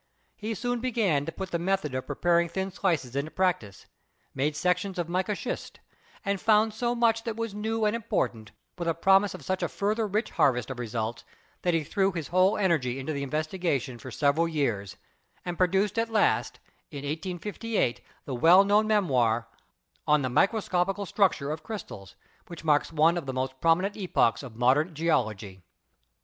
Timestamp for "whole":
12.29-12.57